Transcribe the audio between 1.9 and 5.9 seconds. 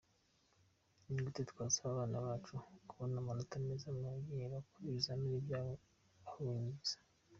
abana bacu kubona amanota meza mu gihe bakora ibizamini byabo